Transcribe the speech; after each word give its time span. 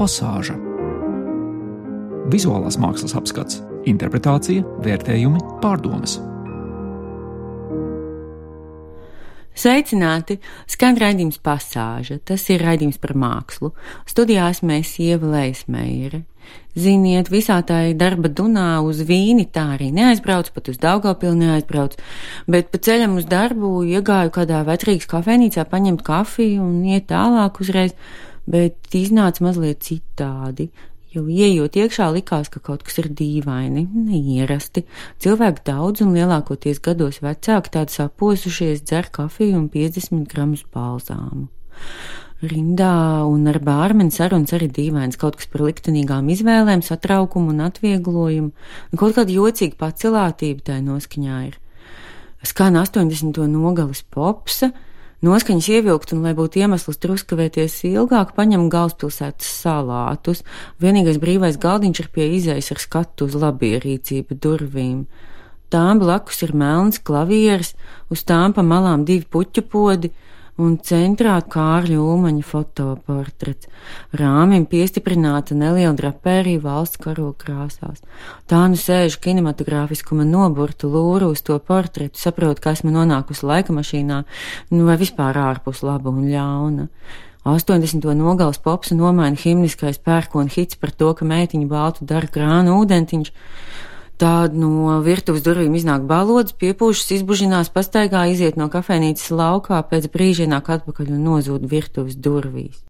pasāža. 0.00 0.56
Vizuālās 2.32 2.78
mākslas 2.80 3.12
apskats, 3.18 3.60
interpretācija, 3.90 4.64
vērtējumi, 4.84 5.42
pārdomas. 5.60 6.16
Sveicināti! 9.60 10.38
Skan 10.70 10.96
raidījums 10.96 11.36
pasāža. 11.44 12.16
Tas 12.24 12.46
ir 12.48 12.62
raidījums 12.64 12.96
par 13.02 13.12
mākslu. 13.18 13.74
Studijās 14.08 14.62
mēs 14.64 14.94
ievēlējas 15.02 15.66
meire. 15.68 16.22
Ziniet, 16.80 17.28
visā 17.28 17.58
tā 17.66 17.82
ir 17.90 17.98
darba 18.00 18.30
dunā 18.32 18.78
uz 18.86 19.02
vīni, 19.04 19.44
tā 19.52 19.66
arī 19.74 19.90
neaizbrauc, 19.92 20.48
pat 20.54 20.70
uz 20.72 20.78
Daugavpili 20.80 21.36
neaizbrauc, 21.42 21.98
bet 22.48 22.70
pa 22.72 22.80
ceļam 22.80 23.18
uz 23.20 23.26
darbu 23.28 23.82
iegāju 23.90 24.32
kādā 24.38 24.62
vecrīgas 24.64 25.10
kafejnīcā 25.10 25.66
paņemt 25.68 26.06
kafiju 26.06 26.62
un 26.64 26.80
iet 26.88 27.10
tālāk 27.10 27.60
uzreiz, 27.60 27.92
bet 28.46 28.94
iznāca 28.96 29.44
mazliet 29.44 29.82
citādi. 29.86 30.70
Jau 31.10 31.24
ieejot 31.26 31.74
iekšā, 31.74 32.06
likās, 32.14 32.46
ka 32.54 32.60
kaut 32.62 32.84
kas 32.86 33.00
ir 33.02 33.08
dīvaini, 33.18 33.88
neierasti. 33.90 34.84
Cilvēki 35.18 35.64
daudz 35.66 36.04
un 36.04 36.12
lielākoties 36.14 36.78
gados 36.84 37.18
vecāki 37.24 37.72
tādi 37.74 37.96
saposušies 37.96 38.84
dzer 38.86 39.10
kafiju 39.10 39.58
un 39.58 39.66
50 39.72 40.28
gramus 40.30 40.62
balzāmu. 40.70 41.48
Rindā 42.40 43.26
un 43.28 43.50
ar 43.50 43.58
bārmeni 43.60 44.14
sarunas 44.14 44.54
arī 44.56 44.70
dīvains, 44.72 45.18
kaut 45.20 45.34
kas 45.36 45.50
par 45.50 45.66
liktenīgām 45.66 46.30
izvēlēm, 46.32 46.80
satraukumu 46.86 47.52
un 47.52 47.66
atvieglojumu, 47.66 48.52
un 48.54 49.02
kaut 49.02 49.18
kāda 49.18 49.34
jocīga 49.34 49.76
pacilātība 49.82 50.70
tai 50.70 50.78
noskaņā 50.86 51.40
ir. 51.50 51.58
Skan 52.46 52.78
80. 52.80 53.42
nogalas 53.50 54.00
popsa, 54.14 54.70
Noskaņas 55.20 55.66
ievilkt, 55.68 56.14
un, 56.14 56.22
lai 56.24 56.30
būtu 56.32 56.62
iemesls 56.62 56.96
truskavēties 56.96 57.74
ilgāk, 57.90 58.30
paņem 58.38 58.70
galvaspilsētas 58.72 59.50
salātus. 59.66 60.40
Vienīgais 60.80 61.18
brīvais 61.20 61.58
galdiņš 61.60 62.00
ir 62.00 62.08
pie 62.14 62.28
izejas 62.38 62.70
ar 62.72 62.80
skatu 62.80 63.28
uz 63.28 63.36
labierīcību 63.36 64.38
durvīm. 64.40 65.02
Tām 65.70 66.00
blakus 66.00 66.40
ir 66.46 66.54
melns 66.56 67.02
klavieris, 67.04 67.74
uz 68.08 68.24
tām 68.24 68.56
pa 68.56 68.64
malām 68.64 69.04
divi 69.04 69.28
puķu 69.28 69.66
podi, 69.68 70.08
un 70.60 70.76
centrā 70.84 71.38
Kārļa 71.50 71.96
Ulmaņa 72.00 72.44
fotoportrets. 72.46 73.68
Rāmim 74.16 74.66
piestiprināta 74.70 75.56
neliela 75.58 75.94
drapērija 75.96 76.62
valsts 76.64 77.00
karoga 77.00 77.38
krāsās. 77.44 78.02
Tā 78.50 78.60
nu 78.68 78.78
sēž 78.80 79.16
kinematogrāfiskuma 79.24 80.26
noburtu 80.28 80.90
lūru 80.92 81.32
uz 81.34 81.42
to 81.46 81.56
portretu, 81.58 82.20
saprot, 82.20 82.60
ka 82.60 82.74
esmu 82.76 82.92
nonākusi 82.94 83.48
laika 83.48 83.74
mašīnā, 83.76 84.22
nu 84.74 84.86
vai 84.88 84.98
vispār 85.00 85.40
ārpus 85.40 85.82
laba 85.86 86.12
un 86.12 86.28
ļauna. 86.28 86.88
80. 87.44 88.04
nogals 88.14 88.60
popsa 88.60 88.94
nomaina 88.94 89.38
himniskais 89.40 89.96
pērkona 90.04 90.52
hits 90.52 90.76
par 90.76 90.92
to, 90.92 91.14
ka 91.16 91.24
meitiņa 91.24 91.68
baltu 91.70 92.04
dara 92.04 92.28
krānu 92.28 92.76
ūdentiņš, 92.82 93.30
Tāda 94.20 94.52
no 94.52 94.98
virtuves 95.00 95.40
durvīm 95.46 95.78
iznāk 95.78 96.04
balodas, 96.08 96.52
piepūšas, 96.60 97.14
izbužinās, 97.16 97.70
pastaigā, 97.72 98.26
iziet 98.28 98.58
no 98.60 98.66
kafejnīcas 98.68 99.30
laukā, 99.32 99.80
pēc 99.88 100.10
brīža 100.12 100.48
nāk 100.50 100.68
atpakaļ 100.76 101.14
un 101.14 101.22
nozūd 101.24 101.64
virtuves 101.70 102.18
durvīs. 102.20 102.82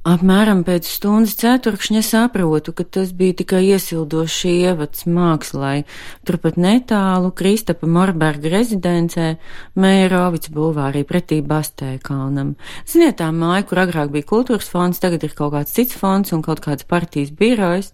Apmēram 0.00 0.62
pēc 0.64 0.86
stundas 0.88 1.34
ceturkšņa 1.36 2.00
saprotu, 2.00 2.72
ka 2.72 2.86
tas 2.88 3.10
bija 3.12 3.34
tikai 3.36 3.58
iesildošs 3.66 4.36
ievads 4.48 5.02
mākslai. 5.04 5.82
Turpat 6.24 6.56
netālu 6.56 7.28
Kristapa 7.36 7.84
Morberga 7.84 8.48
rezidencē 8.48 9.34
Mērovic 9.76 10.46
būvārī 10.56 11.02
pretī 11.04 11.42
Bastēkalnam. 11.44 12.54
Ziniet, 12.88 13.18
tā 13.18 13.28
māja, 13.28 13.66
kur 13.68 13.82
agrāk 13.82 14.08
bija 14.14 14.24
kultūras 14.30 14.70
fonds, 14.72 15.02
tagad 15.04 15.26
ir 15.28 15.34
kaut 15.36 15.52
kāds 15.52 15.76
cits 15.76 15.98
fonds 16.00 16.32
un 16.32 16.40
kaut 16.46 16.62
kāds 16.64 16.88
partijas 16.88 17.34
birojas, 17.36 17.92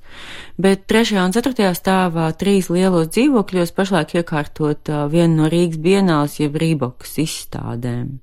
bet 0.63 0.87
trešajā 0.87 1.25
un 1.27 1.35
ceturtajā 1.35 1.73
stāvā 1.75 2.29
trīs 2.39 2.71
lielos 2.71 3.11
dzīvokļos 3.19 3.75
pašlaik 3.75 4.15
iekārtot 4.21 4.95
uh, 4.95 5.09
vienu 5.11 5.43
no 5.43 5.51
Rīgas 5.51 5.83
bienāls 5.83 6.39
jeb 6.39 6.55
Rībokas 6.63 7.19
izstādēm. 7.27 8.21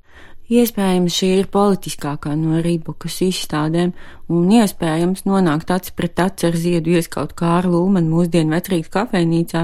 Iespējams, 0.51 1.15
šī 1.15 1.27
ir 1.39 1.45
politiskākā 1.47 2.33
no 2.35 2.57
Rībukas 2.59 3.21
izstādēm, 3.23 3.93
un 4.27 4.49
iespējams 4.51 5.23
nonākt 5.23 5.71
aci 5.71 5.93
pret 5.95 6.19
aci 6.19 6.49
ar 6.49 6.57
ziedu 6.59 6.97
ieskaut 6.97 7.31
Kārlu 7.39 7.79
Ulmanu 7.85 8.17
mūsdienu 8.17 8.51
vecrīgas 8.51 8.91
kafejnīcā 8.91 9.61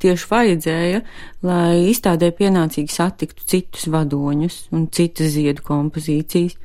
tieši 0.00 0.28
vajadzēja, 0.30 1.02
lai 1.44 1.84
izstādē 1.90 2.32
pienācīgi 2.38 2.96
satiktu 2.96 3.44
citus 3.44 3.84
vadoņus 3.92 4.58
un 4.72 4.88
citas 4.88 5.34
ziedu 5.36 5.66
kompozīcijas. 5.68 6.56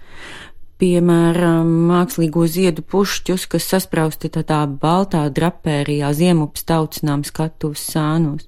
Piemēram, 0.80 1.68
mākslīgo 1.90 2.46
ziedu 2.48 2.86
pušķus, 2.88 3.50
kas 3.52 3.68
sasprausti 3.68 4.32
tādā 4.32 4.62
baltā 4.70 5.26
drapērijā 5.28 6.14
ziemups 6.16 6.64
tautsnām 6.70 7.28
skatuves 7.28 7.84
sānos. 7.92 8.48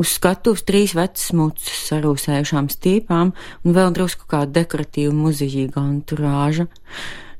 Uz 0.00 0.12
skatuves 0.16 0.64
trīs 0.68 0.94
vecas 0.98 1.32
mucas 1.36 1.82
sarūsējušām 1.88 2.70
stīpām 2.72 3.34
un 3.34 3.76
vēl 3.76 3.92
drusku 3.96 4.28
kā 4.30 4.44
dekoratīva 4.46 5.14
muzeīga 5.16 5.82
anturāža. 5.82 6.68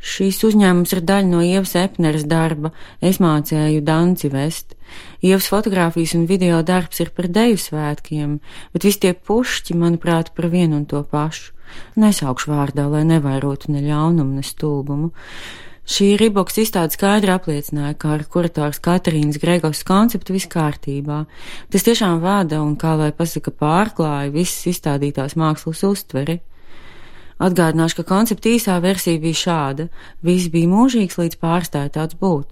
Šīs 0.02 0.40
uzņēmums 0.48 0.92
ir 0.96 1.00
daļa 1.06 1.28
no 1.30 1.40
Ievas 1.46 1.76
Epneres 1.78 2.24
darba, 2.26 2.72
es 2.98 3.20
mācēju 3.22 3.84
danci 3.86 4.32
vest. 4.32 4.74
Ievas 5.22 5.46
fotografijas 5.46 6.16
un 6.18 6.24
video 6.26 6.58
darbs 6.66 6.98
ir 7.04 7.12
par 7.14 7.28
deju 7.30 7.60
svētkiem, 7.62 8.40
bet 8.74 8.86
visi 8.88 9.04
tie 9.04 9.12
pušķi, 9.14 9.78
manuprāt, 9.78 10.32
par 10.34 10.50
vienu 10.50 10.80
un 10.80 10.88
to 10.90 11.04
pašu. 11.06 11.54
Nesaukšu 12.02 12.50
vārdā, 12.50 12.88
lai 12.90 13.04
nevairotu 13.08 13.70
ne 13.72 13.84
ļaunumu, 13.86 14.40
ne 14.40 14.42
stulbumu. 14.44 15.12
Šī 15.82 16.12
riboks 16.14 16.60
izstāde 16.62 16.94
skaidri 16.94 17.32
apliecināja, 17.34 17.96
ka 17.98 18.12
ar 18.14 18.22
kurators 18.30 18.78
Katrīnas 18.78 19.40
Gregos 19.42 19.82
konceptu 19.82 20.36
viss 20.36 20.46
kārtībā. 20.46 21.24
Tas 21.74 21.82
tiešām 21.88 22.20
vada 22.22 22.60
un, 22.62 22.76
kā 22.78 22.94
lai 23.00 23.10
pasaka, 23.10 23.50
pārklāja 23.50 24.30
visas 24.30 24.70
izstādītās 24.70 25.34
mākslas 25.34 25.82
uztveri. 25.88 26.38
Atgādināšu, 27.42 27.98
ka 27.98 28.08
koncepta 28.12 28.52
īsā 28.54 28.78
versija 28.84 29.18
bija 29.18 29.40
šāda: 29.42 29.88
viss 30.22 30.52
bija 30.54 30.70
mūžīgs, 30.70 31.18
līdz 31.18 31.40
pārstāja 31.42 31.90
tāds 31.98 32.14
būt. 32.20 32.46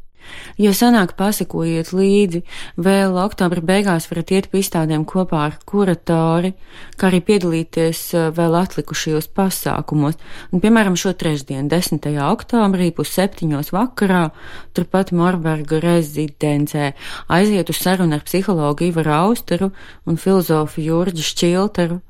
Ja 0.60 0.72
sanāk 0.76 1.14
pasakojiet 1.18 1.92
līdzi, 1.96 2.42
vēl 2.80 3.16
oktobra 3.20 3.62
beigās 3.64 4.08
varat 4.10 4.32
iet 4.34 4.48
pa 4.50 4.60
izstādēm 4.60 5.06
kopā 5.08 5.44
ar 5.48 5.56
kuratori, 5.68 6.52
kā 7.00 7.08
arī 7.08 7.22
piedalīties 7.24 8.02
eh, 8.14 8.26
vēl 8.36 8.58
atlikušajos 8.60 9.30
pasākumos. 9.36 10.18
Un, 10.50 10.62
piemēram, 10.62 10.98
šo 11.00 11.14
trešdienu, 11.16 11.68
10. 11.72 12.10
oktobrī, 12.26 12.90
pusseptiņos 12.96 13.72
vakarā, 13.76 14.26
turpat 14.76 15.14
Morberga 15.16 15.80
rezidencē, 15.84 16.92
aiziet 17.32 17.72
uz 17.72 17.80
sarunu 17.80 18.18
ar 18.18 18.26
psihologu 18.26 18.90
Ivaru 18.90 19.16
Austeru 19.22 19.72
un 20.06 20.20
filozofu 20.20 20.84
Jurģi 20.84 21.26
Šķilteru. 21.32 22.00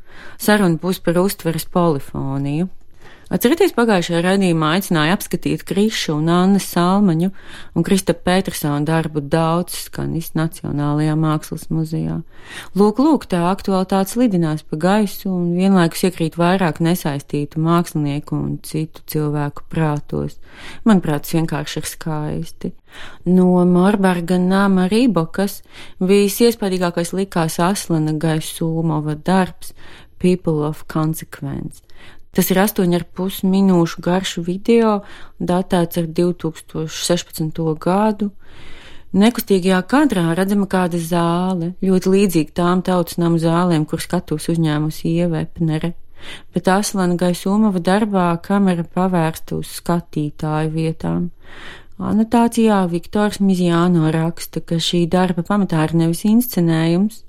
Saruna 0.41 0.81
būs 0.81 0.99
par 1.05 1.23
uztveres 1.23 1.69
polifoniju. 1.71 2.69
Atcerieties, 3.31 3.71
pagājušajā 3.77 4.25
raidījumā 4.25 4.73
aicināja 4.75 5.15
apskatīt 5.15 5.61
Krišu 5.63 6.17
un 6.17 6.27
Annas 6.35 6.65
Salmaņu 6.73 7.29
un 7.79 7.85
Krista 7.87 8.11
Petersona 8.11 8.81
darbu 8.83 9.23
daudz 9.23 9.77
skanis 9.85 10.33
Nacionālajā 10.35 11.15
mākslas 11.15 11.69
muzejā. 11.71 12.17
Lūk, 12.75 12.99
lūk, 12.99 13.29
tā 13.31 13.45
aktualitāte 13.53 14.17
slidinās 14.17 14.65
pa 14.67 14.81
gaisu 14.83 15.31
un 15.31 15.53
vienlaikus 15.55 16.03
iekrīt 16.09 16.41
vairāk 16.43 16.83
nesaistītu 16.83 17.63
mākslinieku 17.63 18.35
un 18.35 18.59
citu 18.67 19.07
cilvēku 19.15 19.63
prātos. 19.71 20.41
Manuprāt, 20.83 21.29
tas 21.29 21.39
vienkārši 21.39 21.79
ir 21.79 21.87
skaisti. 21.87 22.73
No 23.31 23.53
Morberga 23.63 24.41
nama 24.43 24.89
Rībokas 24.91 25.61
visiespaidīgākais 26.03 27.15
likās 27.15 27.61
Aslana 27.63 28.19
Gaisūmova 28.19 29.15
darbs 29.23 29.71
People 30.19 30.67
of 30.67 30.83
Consequence. 30.91 31.85
Tas 32.37 32.51
ir 32.53 32.61
8,5 32.63 33.41
minūšu 33.51 34.03
garš 34.07 34.37
video, 34.47 35.01
datēts 35.43 35.99
ar 35.99 36.07
2016. 36.07 37.59
gadu. 37.83 38.31
Nekustīgajā 39.11 39.81
kadrā 39.91 40.29
redzama 40.39 40.69
kāda 40.71 41.01
zāle, 41.03 41.73
ļoti 41.83 42.13
līdzīga 42.13 42.55
tām 42.61 42.85
tautas 42.87 43.19
namu 43.19 43.41
zālēm, 43.43 43.83
kur 43.91 43.99
skatos 43.99 44.47
uzņēmusi 44.53 45.17
ievepnere, 45.25 45.97
bet 46.55 46.71
Aslana 46.71 47.19
Gaisumova 47.19 47.83
darbā 47.83 48.29
kamera 48.45 48.85
pavērsta 48.87 49.59
uz 49.59 49.73
skatītāju 49.81 50.71
vietām. 50.77 51.33
Anotācijā 51.99 52.85
Viktors 52.89 53.41
Mizjāno 53.43 54.13
raksta, 54.15 54.63
ka 54.63 54.79
šī 54.79 55.03
darba 55.11 55.43
pamatā 55.43 55.83
ir 55.89 55.97
nevis 56.05 56.23
inscenējums, 56.31 57.25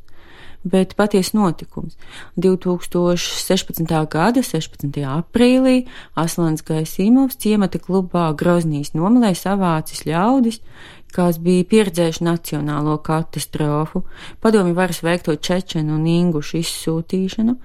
bet 0.64 0.96
patiesa 0.96 1.38
notikums. 1.38 1.98
2016. 2.38 4.08
gada 4.12 4.44
16. 4.44 5.06
aprīlī 5.16 5.86
Aslans 6.16 6.62
Gaisīmovs 6.66 7.38
ciemata 7.42 7.80
klubā 7.82 8.36
Groznīs 8.38 8.94
nomalē 8.94 9.34
savācis 9.38 10.06
ļaudis, 10.06 10.62
kas 11.12 11.38
bija 11.44 11.64
pieredzējuši 11.68 12.24
nacionālo 12.24 12.98
katastrofu, 13.04 14.04
padomi 14.40 14.74
varas 14.78 15.04
veikto 15.04 15.36
čečenu 15.36 15.96
un 15.98 16.06
ingušu 16.08 16.58
izsūtīšanu 16.62 17.56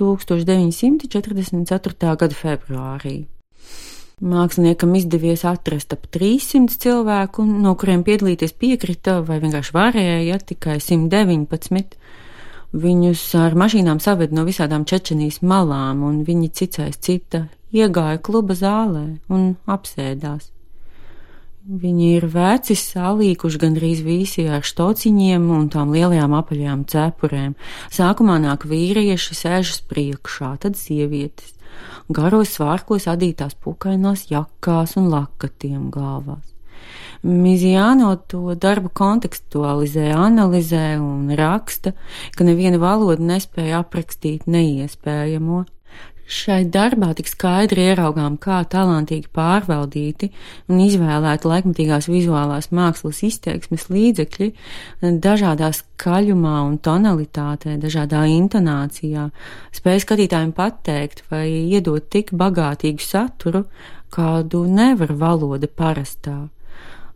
1944. 0.00 2.16
gada 2.18 2.34
februārī. 2.34 3.26
Māksliniekam 4.18 4.96
izdevies 4.98 5.44
atrast 5.46 5.94
ap 5.94 6.08
300 6.10 6.74
cilvēku, 6.82 7.44
no 7.46 7.76
kuriem 7.78 8.02
piedalīties 8.02 8.50
piekrita 8.58 9.20
vai 9.22 9.38
vienkārši 9.44 9.76
varēja 9.76 10.40
tikai 10.48 10.80
119. 10.82 11.94
Viņus 12.76 13.22
ar 13.40 13.54
mašīnām 13.56 13.96
saved 14.04 14.34
no 14.36 14.44
visādām 14.44 14.84
Čečenijas 14.84 15.40
malām, 15.40 16.02
un 16.04 16.20
viņi 16.26 16.50
cicais 16.52 16.98
cita 17.00 17.46
iegāja 17.72 18.20
kluba 18.20 18.52
zālē 18.52 19.06
un 19.32 19.54
apsēdās. 19.64 20.50
Viņi 21.68 22.10
ir 22.16 22.26
veci, 22.32 22.76
salīkuši 22.76 23.60
gandrīz 23.60 24.02
visi 24.04 24.46
ar 24.48 24.64
štociņiem 24.64 25.48
un 25.52 25.66
tām 25.72 25.92
lielajām 25.92 26.36
apaļajām 26.38 26.84
cepurēm. 26.88 27.56
Sākumā 27.92 28.38
nāk 28.40 28.64
vīrieši, 28.68 29.36
sēžas 29.36 29.82
priekšā, 29.88 30.54
tad 30.60 30.76
sievietes 30.80 31.56
garos 32.08 32.52
svārkos 32.56 33.08
adītās 33.08 33.56
pukainās 33.64 34.28
jakās 34.32 34.96
un 35.00 35.08
lakatiem 35.12 35.90
galvās. 35.92 36.57
Mizjāno 37.26 38.12
to 38.30 38.54
darbu 38.54 38.92
kontekstualizē, 38.94 40.12
analizē 40.14 41.00
un 41.02 41.32
raksta, 41.34 41.96
ka 42.36 42.44
neviena 42.46 42.78
valoda 42.78 43.24
nespēja 43.32 43.80
aprakstīt 43.82 44.46
neiespējamo. 44.46 45.64
Šai 46.28 46.66
darbā 46.68 47.14
tik 47.16 47.30
skaidri 47.30 47.86
ieraugām, 47.88 48.34
kā 48.36 48.60
talantīgi 48.68 49.30
pārvaldīti 49.32 50.28
un 50.68 50.82
izvēlēti 50.84 51.48
laikmatīgās 51.48 52.06
vizuālās 52.12 52.68
mākslas 52.68 53.22
izteiksmes 53.24 53.88
līdzekļi 53.88 54.50
dažādā 55.24 55.70
skaļumā 55.72 56.52
un 56.66 56.76
tonalitātē, 56.84 57.78
dažādā 57.80 58.26
intonācijā, 58.28 59.24
spēj 59.80 60.04
skatītājiem 60.04 60.52
pateikt 60.52 61.24
vai 61.32 61.48
iedot 61.48 62.06
tik 62.12 62.30
bagātīgu 62.36 63.02
saturu, 63.02 63.64
kādu 64.12 64.66
nevar 64.68 65.16
valoda 65.16 65.66
parastā. 65.66 66.36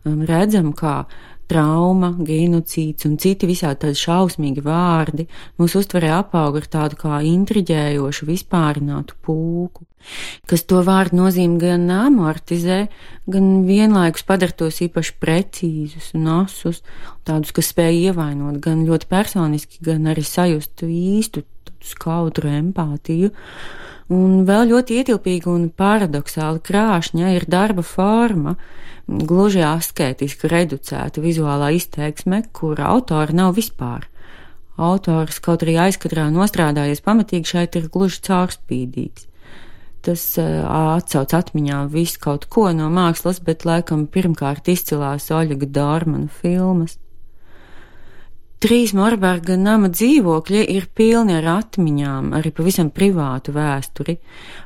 Redzam, 0.03 0.73
kā 0.75 1.03
trauma, 1.47 2.13
genocīds 2.23 3.05
un 3.07 3.17
citi 3.21 3.47
visādi 3.49 3.83
tādi 3.83 3.99
šausmīgi 3.99 4.63
vārdi 4.63 5.25
mūs 5.59 5.75
uztverē 5.79 6.13
apauga 6.17 6.61
ar 6.61 6.67
tādu 6.75 6.99
kā 6.99 7.19
intriģējošu, 7.27 8.27
vispārinātu 8.29 9.17
pūku, 9.25 9.85
kas 10.49 10.65
to 10.69 10.81
vārdu 10.87 11.19
nozīmi 11.21 11.59
gan 11.61 11.85
amortizē, 11.93 12.79
gan 13.29 13.51
vienlaikus 13.67 14.25
padara 14.27 14.55
tos 14.63 14.81
īpaši 14.85 15.15
precīzus 15.21 16.11
un 16.17 16.31
asus, 16.39 16.81
tādus, 17.27 17.53
kas 17.55 17.71
spēj 17.73 18.01
ievainot 18.09 18.59
gan 18.63 18.85
ļoti 18.87 19.09
personiski, 19.11 19.83
gan 19.85 20.09
arī 20.11 20.25
sajust 20.27 20.85
īstu 20.87 21.45
skaudru 21.83 22.51
empātiju. 22.51 23.33
Un 24.11 24.43
vēl 24.47 24.73
ļoti 24.73 24.99
ietilpīga 24.99 25.51
un 25.51 25.69
paradoxāli 25.71 26.59
krāšņa 26.67 27.35
ir 27.37 27.45
darba 27.47 27.85
forma, 27.87 28.57
gluži 29.07 29.63
asketiski 29.63 30.49
reducēta 30.51 31.23
vizuālā 31.23 31.71
izteiksme, 31.77 32.43
kura 32.51 32.89
autora 32.91 33.35
nav 33.35 33.55
vispār. 33.55 34.09
Autors, 34.75 35.37
kaut 35.39 35.63
arī 35.63 35.77
aizkadrā 35.77 36.27
nostrādājies 36.33 37.03
pamatīgi, 37.05 37.51
šeit 37.55 37.77
ir 37.77 37.91
gluži 37.93 38.23
caurspīdīgs. 38.25 39.29
Tas 40.03 40.23
uh, 40.41 40.65
atsauc 40.97 41.31
atmiņā 41.37 41.85
visu 41.93 42.19
kaut 42.19 42.49
ko 42.51 42.65
no 42.75 42.89
mākslas, 42.91 43.39
bet 43.39 43.63
laikam 43.63 44.03
pirmkārt 44.11 44.67
izcilās 44.67 45.29
Oļega 45.31 45.69
Dārmana 45.77 46.27
filmas. 46.41 46.97
Trīs 48.63 48.93
Morberga 48.95 49.57
nama 49.59 49.89
dzīvokļi 49.91 50.61
ir 50.71 50.85
pilni 50.95 51.33
ar 51.35 51.47
atmiņām, 51.57 52.29
arī 52.37 52.47
pavisam 52.55 52.87
privātu 52.95 53.51
vēsturi. 53.51 54.13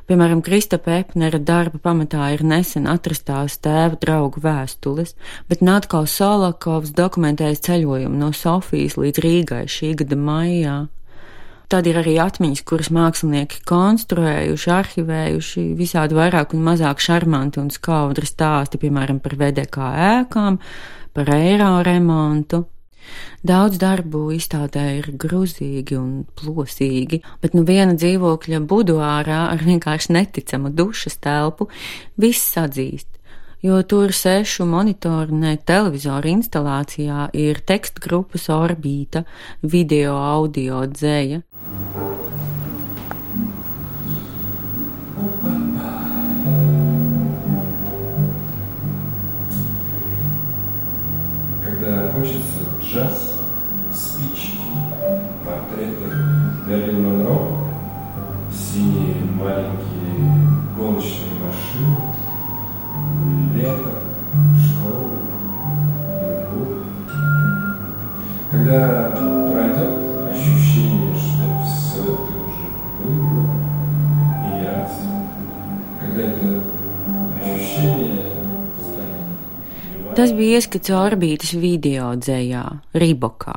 Piemēram, 0.06 0.38
Kristapa 0.46 1.00
Epnera 1.00 1.40
darba 1.42 1.80
pamatā 1.82 2.28
ir 2.36 2.44
nesen 2.46 2.86
atrastās 2.86 3.56
tēva 3.58 3.98
draugu 3.98 4.38
vēstules, 4.44 5.16
bet 5.50 5.66
Natkal 5.66 6.06
Solakovs 6.06 6.94
dokumentējas 6.94 7.64
ceļojumu 7.66 8.22
no 8.22 8.30
Sofijas 8.30 8.94
līdz 9.02 9.24
Rīgai 9.26 9.64
šī 9.66 9.90
gada 10.04 10.20
maijā. 10.30 10.78
Tad 11.66 11.90
ir 11.90 11.98
arī 11.98 12.20
atmiņas, 12.22 12.64
kuras 12.70 12.94
mākslinieki 12.94 13.66
konstruējuši, 13.66 14.74
arhivējuši, 14.78 15.68
visādi 15.82 16.22
vairāk 16.22 16.54
un 16.54 16.62
mazāk 16.70 17.02
šarmanti 17.02 17.58
un 17.66 17.74
skaudri 17.74 18.30
stāsti, 18.30 18.78
piemēram, 18.78 19.18
par 19.18 19.34
VDK 19.42 19.92
ēkām, 20.14 20.62
par 21.18 21.38
eiro 21.42 21.74
remontu. 21.82 22.68
Daudz 23.46 23.78
darbu 23.78 24.28
izstādē 24.34 24.86
ir 24.98 25.10
gruzīgi 25.14 25.98
un 25.98 26.24
plosīgi, 26.38 27.22
bet 27.42 27.54
nu 27.54 27.62
viena 27.68 27.94
dzīvokļa 27.94 28.62
buduārā 28.70 29.44
ar 29.52 29.62
vienkārši 29.62 30.16
neticamu 30.16 30.72
dušas 30.74 31.20
telpu 31.22 31.68
viss 32.18 32.58
atzīst. 32.58 33.08
Jo 33.62 33.80
tur 33.82 34.12
sešu 34.14 34.68
monitoru, 34.70 35.34
ne 35.34 35.56
televizoru 35.66 36.30
instalācijā 36.30 37.28
ir 37.34 37.58
teksta 37.66 38.02
grupas 38.04 38.46
orbīta, 38.54 39.24
video, 39.62 40.14
audio 40.14 40.84
dzēja. 40.86 41.42
Джаз, 52.98 53.34
спички, 53.92 54.58
портреты 55.44 56.14
Мерлин 56.66 57.02
Монро, 57.02 57.38
синие 58.52 59.16
маленькие 59.40 60.48
гоночные 60.76 61.34
машины, 61.44 61.96
лето, 63.54 63.92
школа, 64.58 65.10
любовь. 66.20 66.82
Когда 68.50 69.12
пройдет 69.52 69.97
Tas 80.28 80.36
bija 80.36 80.58
ieskats 80.60 80.90
orbītas 80.92 81.54
video 81.56 82.10
dzējā, 82.20 82.60
Ribokā. 83.00 83.54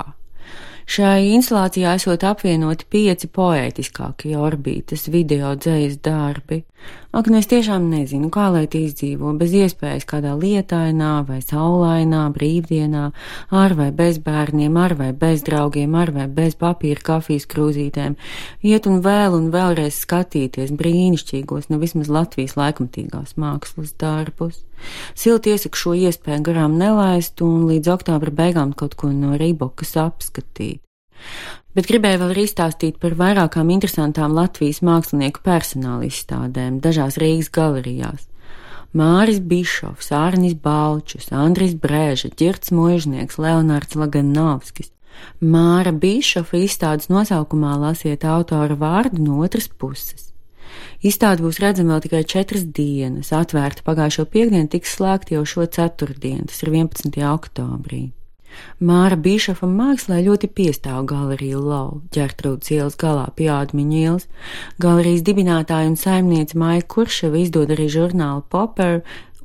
Šai 0.88 1.34
instalācijā 1.34 1.98
esot 2.00 2.24
apvienoti 2.24 2.88
pieci 2.88 3.28
poētiskākie 3.28 4.38
orbītas 4.40 5.04
video 5.12 5.52
dzējas 5.60 5.98
darbi. 6.00 6.62
Ak, 7.12 7.28
nu 7.28 7.42
es 7.42 7.52
tiešām 7.52 7.90
nezinu, 7.92 8.30
kā 8.32 8.48
lai 8.56 8.64
tie 8.72 8.86
izdzīvo 8.86 9.34
bez 9.42 9.52
iespējas 9.52 10.08
kādā 10.08 10.32
lietainā 10.40 11.12
vai 11.28 11.42
saulainā 11.44 12.24
brīvdienā, 12.32 13.04
ar 13.52 13.76
vai 13.76 13.92
bez 13.92 14.22
bērniem, 14.24 14.80
ar 14.80 14.96
vai 14.96 15.12
bez 15.12 15.44
draugiem, 15.44 15.92
ar 16.00 16.16
vai 16.16 16.30
bez 16.32 16.56
papīra 16.56 17.04
kafijas 17.12 17.52
krūzītēm, 17.52 18.16
iet 18.64 18.88
un 18.88 19.04
vēl 19.04 19.36
un 19.42 19.52
vēlreiz 19.52 20.00
skatīties 20.08 20.72
brīnišķīgos, 20.80 21.68
nu 21.68 21.84
vismaz 21.84 22.08
Latvijas 22.08 22.56
laikmatīgās 22.56 23.36
mākslas 23.36 23.92
darbus. 24.00 24.64
Silti 25.18 25.54
iesaku 25.54 25.82
šo 25.84 25.96
iespēju 25.98 26.46
garām 26.48 26.78
nelaist 26.80 27.42
un 27.46 27.68
līdz 27.70 27.92
oktobra 27.96 28.34
beigām 28.42 28.74
kaut 28.78 28.96
ko 29.00 29.12
no 29.14 29.36
Rībokas 29.40 29.96
apskatīt. 30.02 30.82
Bet 31.76 31.88
gribēju 31.88 32.20
vēl 32.20 32.34
arī 32.34 32.44
izstāstīt 32.48 32.98
par 33.00 33.16
vairākām 33.20 33.70
interesantām 33.72 34.34
Latvijas 34.36 34.82
mākslinieku 34.84 35.44
personāla 35.46 36.10
izstādēm 36.10 36.82
dažās 36.84 37.20
Rīgas 37.22 37.52
galerijās. 37.54 38.26
Māris 38.92 39.40
Bišovs, 39.40 40.10
Ārnis 40.12 40.58
Balčus, 40.60 41.30
Andris 41.32 41.78
Brēža, 41.80 42.34
Ģirts 42.36 42.74
Mužnieks, 42.76 43.40
Leonards 43.40 43.96
Laganovskis. 43.96 44.92
Māra 45.40 45.94
Bišofa 45.96 46.60
izstādes 46.60 47.08
nosaukumā 47.12 47.78
lasiet 47.80 48.26
autora 48.28 48.76
vārdu 48.76 49.24
no 49.24 49.40
otras 49.46 49.70
puses. 49.72 50.31
Izstāde 51.02 51.46
būs 51.46 51.60
redzama 51.64 51.96
vēl 51.96 52.06
tikai 52.06 52.24
četras 52.30 52.66
dienas, 52.66 53.34
atvērta 53.36 53.86
pagājušo 53.88 54.28
piekdienu, 54.32 54.70
tiks 54.72 54.98
slēgta 54.98 55.38
jau 55.38 55.46
šo 55.46 55.68
ceturtdienu, 55.68 56.50
tas 56.52 56.64
ir 56.64 56.74
11. 56.74 57.22
oktobrī. 57.34 58.10
Māra 58.84 59.16
Bīšafa 59.16 59.68
mākslā 59.70 60.20
ļoti 60.26 60.50
piestāv 60.52 61.06
galeriju 61.10 61.62
Lau, 61.64 62.02
ģērtrūdas 62.16 62.72
ielas 62.76 62.98
galā 63.00 63.30
pie 63.38 63.48
Ādmiņa 63.54 64.00
ielas. 64.02 64.28
Galerijas 64.82 65.24
dibinātāja 65.28 65.92
un 65.92 65.98
saimniece 66.00 66.60
Maija 66.60 66.84
Kurševa 66.84 67.40
izdod 67.40 67.72
arī 67.72 67.88
žurnālu 67.94 68.44
Popper 68.52 69.02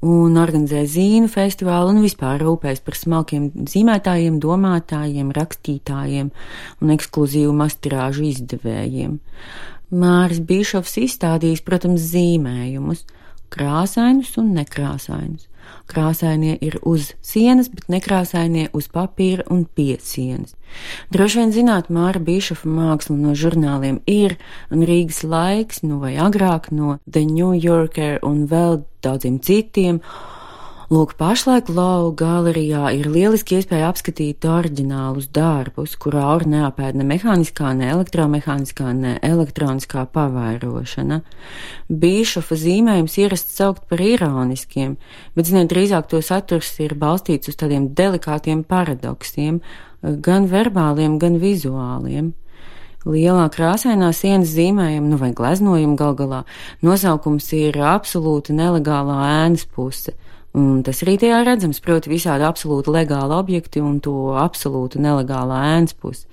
un 0.07 0.37
organizē 0.41 0.83
zīnu 0.91 1.31
festivālu 1.33 1.95
un 1.95 2.03
vispār 2.05 2.43
rūpēs 2.43 2.83
par 2.85 2.99
smalkiem 2.99 3.49
zīmētājiem, 3.71 4.41
domātājiem, 4.43 5.33
rakstītājiem 5.37 6.33
un 6.83 6.97
ekskluzīvu 6.97 7.55
mastirāžu 7.57 8.27
izdevējiem. 8.29 9.19
Māris 9.91 10.41
Bišovs 10.43 10.97
izstādījis, 10.99 11.63
protams, 11.63 12.09
zīmējumus, 12.11 13.05
krāsainus 13.55 14.35
un 14.41 14.51
nekrāsainus. 14.57 15.47
Krāsainie 15.91 16.57
ir 16.63 16.77
uz 16.87 17.13
sienas, 17.23 17.69
bet 17.71 17.89
nekrāsainie 17.91 18.69
uz 18.75 18.87
papīra 18.91 19.47
un 19.51 19.65
pie 19.67 19.97
sienas. 20.03 20.55
Droši 21.15 21.41
vien 21.41 21.55
zināt, 21.55 21.91
Māra 21.91 22.23
Bīšofa 22.23 22.71
māksla 22.71 23.17
no 23.19 23.35
žurnāliem 23.39 24.01
ir, 24.11 24.37
un 24.71 24.83
Rīgas 24.87 25.23
laiks, 25.27 25.83
nu 25.87 25.99
vai 26.03 26.17
agrāk 26.23 26.71
no 26.75 26.99
The 27.07 27.25
New 27.27 27.55
Yorker 27.55 28.19
un 28.27 28.45
vēl 28.51 28.83
daudziem 29.07 29.39
citiem, 29.43 30.03
Lūk, 30.87 31.17
pašlaik 31.19 31.67
Lau 31.75 32.13
galerijā 32.15 32.93
ir 32.95 33.09
lieliski 33.11 33.57
iespēja 33.57 33.89
apskatīt 33.91 34.45
oriģinālus 34.47 35.25
darbus, 35.35 35.97
kurā 35.99 36.21
aur 36.31 36.45
neapēd 36.47 36.95
ne 37.01 37.03
mehāniskā, 37.09 37.73
ne 37.75 37.89
elektromehāniskā, 37.91 38.93
ne 38.95 39.17
elektroniskā 39.27 40.05
pavairošana. 40.15 41.25
Bīšofa 41.91 42.55
zīmējums 42.63 43.17
ierasts 43.19 43.59
saukt 43.59 43.89
par 43.91 43.99
ironiskiem, 43.99 44.95
bet, 45.35 45.49
ziniet, 45.51 45.73
drīzāk 45.73 46.07
to 46.13 46.21
saturs 46.23 46.71
ir 46.79 46.95
balstīts 46.95 47.51
uz 47.51 47.59
tādiem 47.59 47.89
delikātiem 47.99 48.63
paradoksiem, 48.63 49.59
gan 50.23 50.47
verbāliem, 50.53 51.17
gan 51.19 51.41
vizuāliem 51.43 52.31
lielā 53.07 53.49
krāsainā 53.55 54.13
sienas 54.15 54.55
zīmējuma, 54.55 55.11
nu 55.11 55.19
vai 55.19 55.33
gleznojuma 55.35 55.99
gal 55.99 56.15
galā, 56.19 56.41
nosaukums 56.87 57.51
ir 57.59 57.79
absolūti 57.79 58.55
nelegālā 58.55 59.19
ēnas 59.47 59.67
puse. 59.67 60.15
Un 60.57 60.81
tas 60.87 61.03
arī 61.05 61.19
tajā 61.21 61.43
redzams, 61.45 61.83
proti, 61.85 62.09
visādi 62.09 62.47
absolūti 62.47 62.93
legāli 62.95 63.37
objekti 63.37 63.83
un 63.85 63.99
to 64.05 64.33
absolūti 64.41 65.03
nelegālā 65.05 65.59
ēnas 65.75 65.93
pusi. 66.01 66.25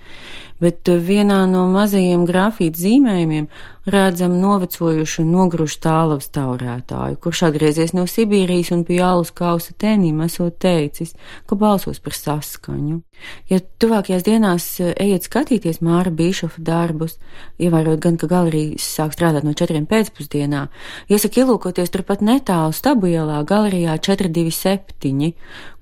Bet 0.63 0.87
vienā 0.87 1.41
no 1.51 1.65
mazajiem 1.73 2.23
grafītu 2.29 2.79
zīmējumiem 2.85 3.49
redzam 3.85 4.37
novecojušu 4.39 5.25
nogrušu 5.27 5.79
tālavas 5.83 6.29
taurētāju, 6.31 7.17
kurš 7.23 7.41
atgriezies 7.49 7.91
no 7.91 8.05
Sibīrijas 8.07 8.71
un 8.71 8.85
pie 8.87 9.01
alus 9.03 9.33
kausa 9.35 9.73
tēnīm 9.79 10.21
esot 10.23 10.55
teicis, 10.63 11.11
ka 11.49 11.57
balsos 11.59 11.99
par 12.03 12.15
saskaņu. 12.15 13.01
Ja 13.51 13.59
tuvākajās 13.59 14.23
dienās 14.23 14.67
eh, 14.79 14.93
ejat 15.03 15.27
skatīties 15.27 15.81
Māra 15.83 16.11
Bīšofa 16.15 16.63
darbus, 16.63 17.17
ievērot 17.59 17.99
gan, 18.03 18.17
ka 18.19 18.29
galerijas 18.31 18.87
sāk 18.95 19.17
strādāt 19.17 19.43
no 19.43 19.53
četriem 19.57 19.85
pēcpusdienā, 19.89 20.65
iesaku 21.11 21.43
ielūkoties 21.43 21.91
turpat 21.91 22.23
netālu 22.23 22.71
stabu 22.75 23.11
ielā 23.11 23.41
galerijā 23.47 23.97
427, 23.99 25.33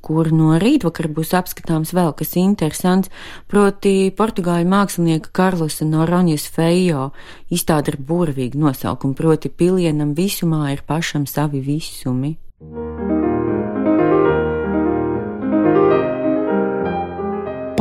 kur 0.01 0.31
no 0.33 0.57
rītvakar 0.61 1.09
būs 1.13 1.33
apskatāms 1.37 1.93
vēl 1.95 2.11
kas 2.17 2.35
interesants, 2.41 3.11
proti 3.51 4.11
portugāļu 4.17 4.69
mākslinieka 4.73 5.31
Karlosa 5.33 5.87
Noronjas 5.87 6.49
Fejo 6.51 7.11
izstāda 7.53 7.93
ar 7.93 7.99
burvīgu 8.01 8.59
nosaukumu, 8.61 9.15
proti 9.15 9.49
pilienam 9.49 10.15
visumā 10.17 10.71
ir 10.75 10.85
pašam 10.87 11.25
savi 11.29 11.63
visumi. 11.65 12.35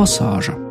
Pasāža 0.01 0.70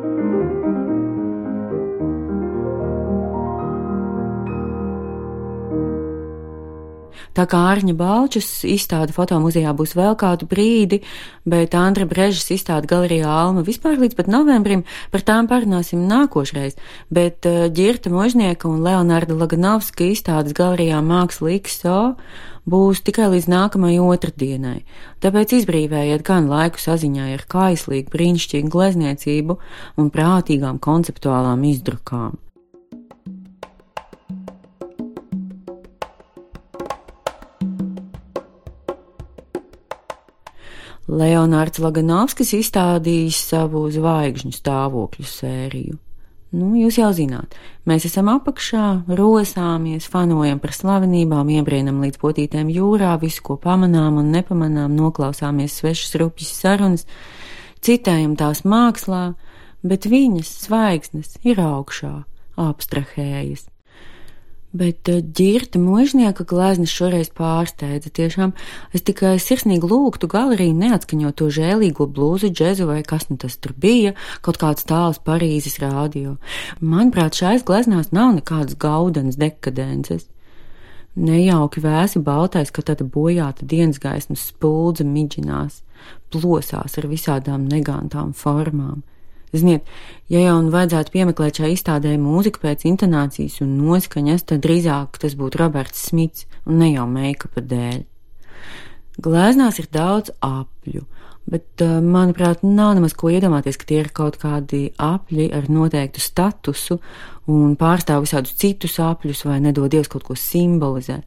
Tā 7.37 7.45
kā 7.47 7.61
Ārņa 7.71 7.95
Balčus 7.95 8.47
izstāde 8.67 9.15
fotomuzejā 9.15 9.71
būs 9.77 9.95
vēl 9.95 10.17
kādu 10.19 10.47
brīdi, 10.51 10.99
bet 11.47 11.75
Andra 11.79 12.03
Brežas 12.09 12.49
izstāde 12.51 12.89
galerijā 12.91 13.29
Alma 13.31 13.63
vispār 13.63 13.95
līdz 14.01 14.17
pat 14.19 14.27
novembrim, 14.31 14.83
par 15.13 15.23
tām 15.23 15.47
parunāsim 15.47 16.03
nākošreiz, 16.09 16.75
bet 17.07 17.47
Ģirta 17.47 18.11
Možnieka 18.11 18.67
un 18.67 18.83
Leonarda 18.83 19.37
Laganovska 19.39 20.09
izstādes 20.11 20.57
galerijā 20.57 20.99
Māksla 20.99 21.55
XO 21.63 22.01
būs 22.67 23.01
tikai 23.07 23.31
līdz 23.31 23.47
nākamajai 23.49 24.03
otrdienai, 24.03 24.77
tāpēc 25.23 25.55
izbrīvējiet 25.61 26.27
gan 26.27 26.51
laiku 26.51 26.83
saziņā 26.83 27.31
ar 27.37 27.47
kaislīgu, 27.47 28.11
brīnišķīgu 28.11 28.75
glezniecību 28.75 29.59
un 29.97 30.13
prātīgām 30.13 30.83
konceptuālām 30.83 31.63
izdrukām. 31.71 32.37
Leonārds 41.11 41.81
Laganovskis 41.83 42.53
izstādījis 42.55 43.39
savu 43.49 43.83
zvaigžņu 43.91 44.53
stāvokļu 44.55 45.25
sēriju. 45.27 45.97
Nu, 46.51 46.73
jūs 46.75 46.97
jau 46.99 47.09
zināt, 47.15 47.55
mēs 47.87 48.05
esam 48.09 48.27
apakšā, 48.31 49.05
rosāmies, 49.15 50.07
fanojam 50.11 50.59
par 50.59 50.75
slavenībām, 50.75 51.51
iebrienam 51.55 52.01
līdz 52.03 52.19
potītēm 52.19 52.71
jūrā, 52.71 53.13
visu, 53.21 53.43
ko 53.47 53.55
pamanām 53.59 54.19
un 54.19 54.33
nepamanām, 54.35 54.91
noklausāmies 54.99 55.79
svešas 55.79 56.19
rupjas 56.19 56.51
sarunas, 56.59 57.07
citējam 57.83 58.35
tās 58.39 58.65
mākslā, 58.67 59.23
bet 59.87 60.11
viņas 60.11 60.51
zvaigznes 60.67 61.39
ir 61.47 61.63
augšā, 61.63 62.17
abstrahējas. 62.59 63.70
Bet 64.71 65.09
eh, 65.11 65.19
ģirta 65.19 65.79
mūžnieka 65.81 66.45
gleznas 66.47 66.93
šoreiz 66.95 67.31
pārsteidza. 67.35 68.11
Tiešām 68.15 68.53
es 68.95 69.03
tikai 69.07 69.33
sirsnīgi 69.43 69.89
lūgtu 69.91 70.29
galeriju 70.31 70.77
neatskaņot 70.79 71.37
to 71.41 71.49
žēlīgo 71.51 72.07
blūzu, 72.07 72.53
džezu 72.55 72.87
vai 72.87 73.01
kas 73.07 73.27
nu 73.29 73.35
tas 73.41 73.57
tur 73.59 73.75
bija, 73.75 74.15
kaut 74.45 74.61
kāds 74.61 74.87
tāls 74.87 75.19
Parīzes 75.19 75.81
rādio. 75.83 76.37
Manuprāt, 76.79 77.35
šais 77.35 77.67
gleznās 77.67 78.13
nav 78.15 78.37
nekādas 78.39 78.79
gaudanas 78.79 79.39
dekadences. 79.41 80.29
Nejauki 81.19 81.83
vēsi 81.83 82.21
baltais, 82.23 82.71
ka 82.71 82.85
tāda 82.87 83.03
bojāta 83.03 83.67
dienas 83.67 83.99
gaismas 83.99 84.45
spuldze 84.47 85.03
miģinās, 85.03 85.81
plosās 86.31 86.95
ar 86.95 87.11
visādām 87.11 87.67
negantām 87.67 88.31
formām. 88.31 89.01
Ziniet, 89.51 89.87
ja 90.31 90.39
jau 90.45 90.53
un 90.61 90.69
vajadzētu 90.71 91.11
piemeklēt 91.11 91.59
šai 91.59 91.73
izstādē 91.73 92.13
mūziku 92.21 92.61
pēc 92.63 92.85
intonācijas 92.87 93.59
un 93.65 93.73
noskaņas, 93.81 94.45
tad 94.47 94.61
drīzāk 94.63 95.19
tas 95.19 95.35
būtu 95.39 95.59
Roberts 95.59 96.05
Smits 96.07 96.47
un 96.63 96.79
ne 96.79 96.93
jau 96.93 97.07
meikapa 97.11 97.63
dēļ. 97.67 97.99
Glēznās 99.21 99.81
ir 99.81 99.89
daudz 99.91 100.31
apļu, 100.39 101.03
bet, 101.51 101.67
uh, 101.83 101.99
manuprāt, 101.99 102.63
nav 102.63 102.93
nemaz 102.95 103.17
ko 103.17 103.33
iedomāties, 103.33 103.75
ka 103.77 103.89
tie 103.89 103.99
ir 104.05 104.13
kaut 104.15 104.39
kādi 104.39 104.85
apļi 104.95 105.49
ar 105.57 105.67
noteiktu 105.67 106.23
statusu 106.23 107.01
un 107.51 107.75
pārstāv 107.75 108.23
visādus 108.23 108.55
citus 108.61 108.95
apļus 109.03 109.43
vai 109.49 109.59
nedod 109.65 109.91
Dievs 109.91 110.09
kaut 110.11 110.23
ko 110.29 110.37
simbolizē. 110.39 111.19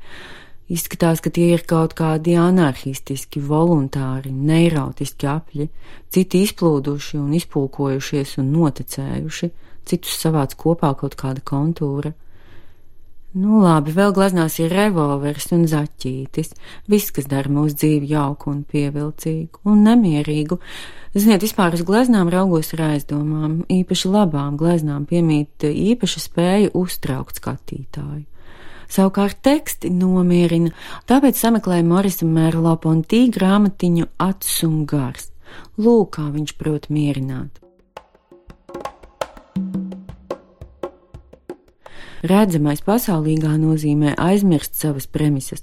Izskatās, 0.73 1.21
ka 1.21 1.29
tie 1.29 1.51
ir 1.53 1.63
kaut 1.69 1.93
kādi 1.99 2.39
anarchistiski, 2.41 3.43
voluntāri, 3.45 4.31
neirotiski 4.33 5.29
apļi, 5.29 5.69
citi 6.09 6.41
izplūduši 6.47 7.21
un 7.21 7.35
izpulkojušies 7.37 8.39
un 8.41 8.49
noticējuši, 8.55 9.51
citus 9.85 10.17
savāc 10.23 10.57
kopā 10.57 10.95
kaut 10.97 11.19
kāda 11.21 11.45
kontūra. 11.45 12.15
Nu, 13.35 13.59
labi, 13.61 13.91
vēl 13.93 14.13
gleznās 14.15 14.57
ir 14.63 14.71
revolvers 14.73 15.49
un 15.53 15.65
zaķītis, 15.69 16.53
viss, 16.89 17.13
kas 17.13 17.27
dara 17.29 17.51
mūsu 17.51 17.75
dzīvi 17.83 18.13
jauku 18.15 18.53
un 18.53 18.61
pievilcīgu 18.63 19.67
un 19.69 19.83
nemierīgu. 19.85 20.61
Ziniet, 21.19 21.43
vispār 21.43 21.75
uz 21.75 21.83
gleznām 21.85 22.31
raugos 22.33 22.73
ar 22.77 22.87
aizdomām, 22.93 23.65
īpaši 23.69 24.13
labām 24.15 24.55
gleznām 24.57 25.05
piemīt 25.11 25.67
īpaša 25.67 26.23
spēja 26.25 26.71
uztraukt 26.79 27.43
skatītāju. 27.43 28.25
Savukārt 28.91 29.41
teksti 29.45 29.91
nomierina, 29.95 30.73
tāpēc 31.09 31.41
sameklēju 31.41 31.87
Morisa 31.89 32.29
Merlo 32.29 32.77
Pontī 32.81 33.25
grāmatiņu 33.33 34.09
Acis 34.23 34.63
un 34.69 34.85
gars. 34.89 35.31
Lūk, 35.79 36.17
kā 36.17 36.29
viņš 36.35 36.57
prot 36.59 36.91
mierināt. 36.93 37.61
Redzamais 42.25 42.81
pasaulīgā 42.81 43.53
nozīmē 43.61 44.15
aizmirst 44.17 44.79
savas 44.81 45.05
premisas. 45.05 45.61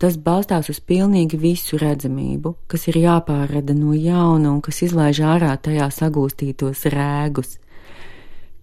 Tas 0.00 0.14
balstās 0.16 0.70
uz 0.72 0.78
pilnīgi 0.80 1.36
visu 1.36 1.76
redzamību, 1.76 2.54
kas 2.72 2.86
ir 2.88 2.96
jāpārrada 3.02 3.74
no 3.76 3.92
jauna 3.92 4.54
un 4.54 4.62
kas 4.64 4.80
izlaiž 4.86 5.20
ārā 5.28 5.50
tajā 5.60 5.90
sagūstītos 5.92 6.86
rēgus. 6.94 7.58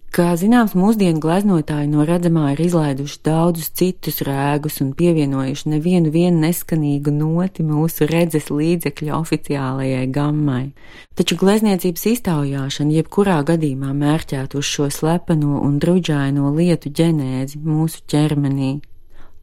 Kā 0.08 0.32
zināms, 0.40 0.72
mūsdienu 0.72 1.20
gleznotāji 1.20 1.90
no 1.92 2.02
redzamā 2.08 2.54
ir 2.54 2.62
izlaiduši 2.64 3.18
daudzus 3.28 3.68
citus 3.76 4.22
rēgus 4.24 4.80
un 4.80 4.94
pievienojuši 4.96 5.74
nevienu 5.74 6.10
vienu 6.14 6.40
neskanīgu 6.46 7.12
noti 7.12 7.66
mūsu 7.68 8.08
redzes 8.08 8.48
līdzekļu 8.48 9.12
oficiālajai 9.18 10.06
gammai. 10.14 10.62
Taču 11.18 11.36
glezniecības 11.42 12.08
iztaujāšana 12.14 12.96
jebkurā 12.96 13.42
gadījumā 13.52 13.92
mērķētu 14.00 14.62
uz 14.62 14.72
šo 14.72 14.88
slepeno 14.96 15.60
un 15.60 15.76
druģaino 15.82 16.54
lietu 16.56 16.88
ģenēzi 16.88 17.60
mūsu 17.68 18.06
ķermenī. 18.08 18.78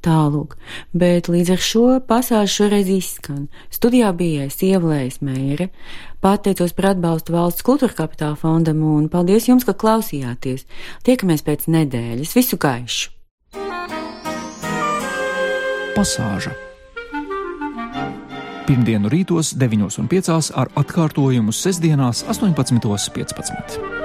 Tālūk, 0.06 0.54
bet 0.94 1.30
līdz 1.32 1.56
ar 1.56 1.62
šo 1.66 1.86
pasāžu 2.06 2.52
šoreiz 2.60 2.92
izskan. 2.94 3.48
Studijā 3.74 4.12
bija 4.14 4.46
Ievlējas 4.46 5.18
Meire, 5.26 5.72
pateicos 6.22 6.76
par 6.78 6.92
atbalstu 6.94 7.34
valsts 7.34 7.66
kultūra 7.66 7.98
kapitāla 7.98 8.38
fondam 8.38 8.84
un 8.86 9.10
paldies 9.10 9.50
jums, 9.50 9.66
ka 9.66 9.74
klausījāties. 9.74 10.68
Tiekamies 11.08 11.42
pēc 11.48 11.66
nedēļas. 11.74 12.36
Visu 12.38 12.62
gaišu! 12.62 13.10
Pasāža 15.96 16.54
Pirmdienu 18.66 19.12
rītos 19.14 19.52
9.5 19.62 20.50
ar 20.58 20.72
atkārtojumu 20.82 21.54
sestdienās 21.54 22.24
18.15. 22.34 24.05